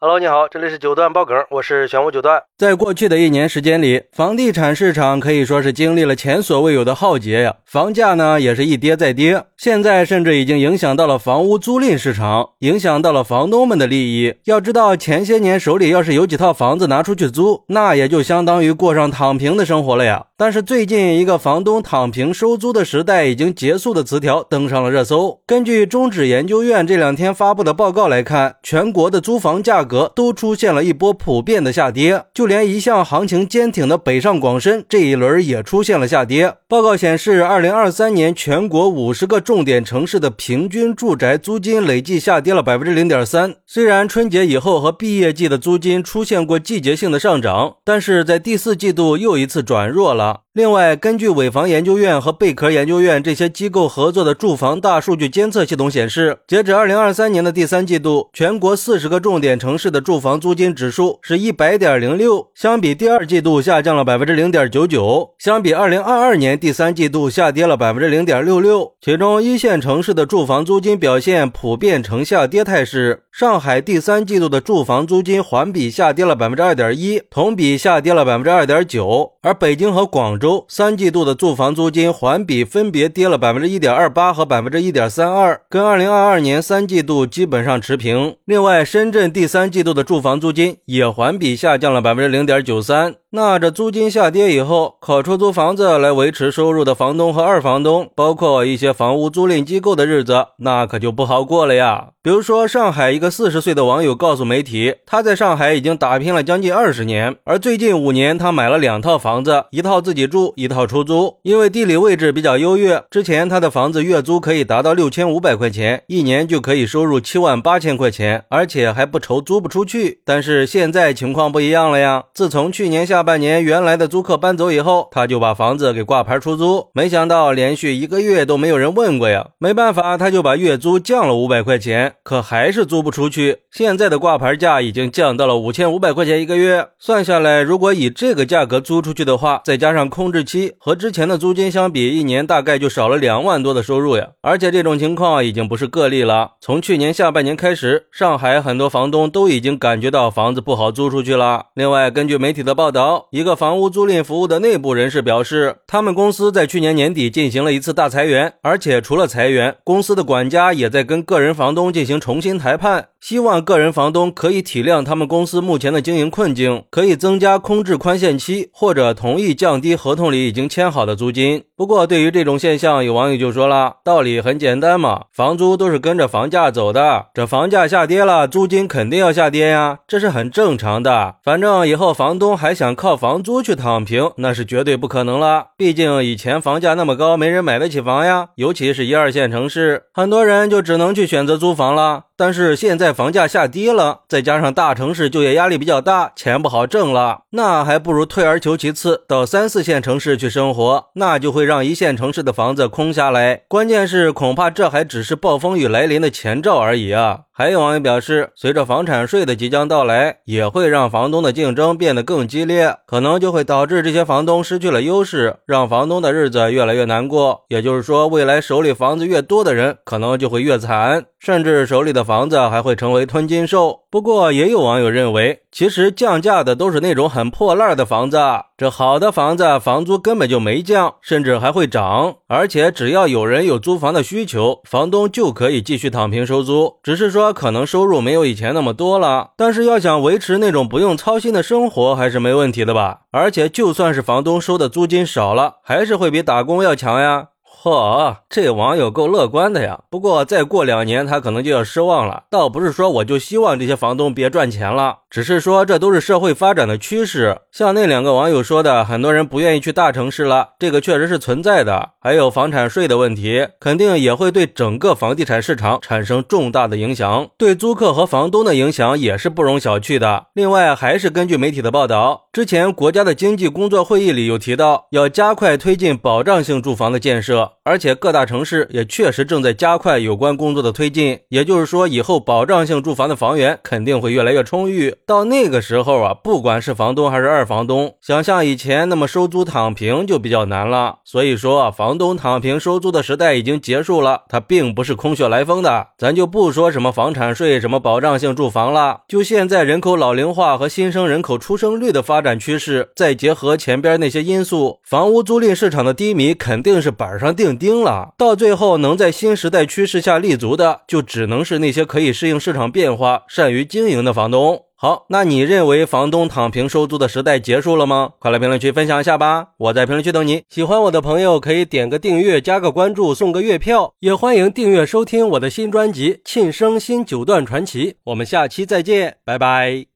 [0.00, 2.40] Hello，你好，这里是九段爆梗，我是玄武九段。
[2.56, 14.36] 在过去的一年时间里，房地产市场可以说是经历了前所未有的浩劫呀，房价呢也是一跌再跌，现在甚至已经影响到了房屋租赁市场，影响到了房东们的利益。
[14.44, 20.26] 要知道，前些年手里要是有几套房子拿出去租，那也就相当于过上躺平的生活了呀。
[20.36, 25.40] 但是最近一个房东躺平收租的时代已经结束的词条登上了热搜。
[25.44, 36.54] 根据中指研究院这两天发布的报告来看，全国的租房价格都出现了一波普遍的下跌，就连一向行情坚挺的北上广深这一轮也出现了下跌。
[36.68, 43.54] 报告显示，二零二三年全国五十个重点城市的平均住宅租金累计下跌了百分之零点三。
[43.66, 50.40] 虽然春节以后和毕业季的租金出现过季节性的上涨，但是在第四季度又一次转弱了。
[50.58, 68.94] 另外，根据尾房研究院和贝壳研究院这些机构合作的住房大数据监测系统显示，截止二零二三年的第三季度，全国四十个重点城市的住房租金指数是一百点零六，相比第二季度下降了百分之零点九九，相比二零二二年第三季度下跌了百分之零点六六。
[69.00, 73.22] 其中，一线城市的住房租金表现普遍呈下跌态势。
[73.38, 80.66] 上海第三季度的住房租金环比下跌了百分之二点一，同比下跌了百分之二点九，而北京和广州。
[80.66, 88.34] 三季度的住房租金环比分别跌了百分之一点二八和百分之一点三二，跟二零二二年三季度基本上持平。
[88.44, 93.14] 另外，深圳第三季度的住房租金也环比下降了百分之零点九三。
[93.30, 102.12] 那这租金下跌以后，靠出租房子来维持收入的房东和二房东，包括一些房屋租赁机构的日子，那可就不好过了呀。
[102.22, 111.36] 比如说，上海一个四十岁的网友告诉媒体，他在上海已经打拼了将近二十年，而最近五年他买了两套房子，一套自己住，一套出租。
[111.42, 120.22] 因为地理位置比较优越，之前他的房子月租可以达到六千五百块钱，一年就可以收入七万八千块钱，而且还不愁租不出去。
[120.24, 123.17] 但是现在情况不一样了呀，自从去年下。
[123.18, 126.86] 下半年原来的租客搬走以后，他就把房子给挂牌出租。
[126.92, 133.62] 没想到连续一个月都没有人问过呀，没办法，他就把月租降了五百块钱，可还是租不出去。
[133.72, 144.28] 现在的挂牌价已经降到了五千五百块钱一个月，算下来，如果以这个价格租出去的话，再加上空置期和之前的租金相比，一年大概就少了两万多的收入呀。
[144.42, 151.64] 而且这种情况已经不是个例了，从去年下半年开始，上海很多房东都已经感觉到房子不好租出去了。
[151.74, 153.07] 另外，根据媒体的报道。
[153.30, 171.62] 一个房屋租赁服务的内部人士表示，他们公司在去年年底进行了一次大裁员，而且除了裁员，公司的管家也在跟个人房东进行重新谈判，希望个人房东可以体谅他们公司目前的经营困境，可以增加空置宽限期，或者同意降低合同里已经签好的租金。
[171.76, 181.36] 不过，对于这种现象，有网友就说了，道理很简单嘛，房租都是跟着房价走的，这房价下跌了，租金肯定要下跌呀，这是很正常的。
[181.44, 185.68] 反正以后房东还想靠房租去躺平，那是绝对不可能了。
[185.76, 192.24] 毕竟以前房价那么高，没人买得起房呀，尤其是一二线城市，很多人就只能去选择租房了。
[192.36, 203.62] 但是现在房价下跌了，再加上大城市就业压力比较大，钱不好挣了，那还不如退而求其次，到三四线城市去生活，那就会让一线城市的房子空下来。
[203.68, 207.42] 关键是，恐怕这还只是暴风雨来临的前兆而已啊！
[207.58, 217.64] 还有网友表示，随着房产税的即将到来，也会让房东的竞争变得更激烈，可能就会导致这些房东失去了优势，让房东的日子越来越难过。
[217.66, 224.02] 也就是说，未来手里房子越多的人，可能就会越惨，甚至手里的房子还会成为吞金兽。
[224.08, 228.38] 不过，也有网友认为，其实降价的都是那种很破烂的房子，
[228.78, 232.36] 这好的房子房租根本就没降，甚至还会涨。
[232.46, 239.50] 而且，只要有人有租房的需求，房东就可以继续躺平收租，只是说可能收入没有以前那么多了。
[239.56, 243.22] 但是，要想维持那种不用操心的生活，还是没问题的吧？
[243.32, 247.48] 而且，就算是房东收的租金少了，还是会比打工要强呀。
[247.80, 250.00] 嚯，这网友够乐观的呀！
[250.10, 252.42] 不过再过两年，他可能就要失望了。
[252.50, 257.58] 倒不是说我就希望这些房东别赚钱了，只是说这都是社会发展的趋势。
[257.70, 262.10] 像那两个网友说的，很多人不愿意去大城市了，这个确实是存在的。
[262.20, 270.46] 还有房产税的问题，肯定也会对整个房地产市场产生重大的影响，对租客和房东的影响也是不容小觑的。
[270.52, 277.67] 另外，还是根据媒体的报道，之前国家的经济工作会议里有提到，要加快推进保障性住房的建设。
[277.82, 281.38] 而且各大城市也确实正在加快有关工作的推进。
[281.48, 285.14] 也就是说，以后保障性住房的房源肯定会越来越充裕。
[285.26, 291.16] 到那个时候啊，不管是房东还是二房东，想像以前那么收租躺平就比较难了。
[291.24, 296.08] 所以说，房东躺平收租的时代已经结束了，它并不是空穴来风的。
[296.18, 308.32] 咱就不说什么房产税、什么保障性住房了，就现在人口老龄化和新生人口出生率的发展趋势，再结合前边那些因素，房屋租赁市场的低迷肯定是板上钉钉了。
[308.38, 314.84] 到最后，能在新时代趋势下立足的，就只能是那些可以适应市场变化、善于经营的房东。
[315.00, 318.30] 好，那你认为房东躺平收租的时代结束了吗？
[318.40, 319.68] 快来评论区分享一下吧！
[319.78, 320.62] 我在评论区等你。
[320.68, 328.12] 喜欢我的朋友可以点个订阅、加个关注、送个月票，也欢迎订阅收听我的新专辑《庆生新九段传奇》。
[328.24, 330.08] 我们下期再见，拜拜。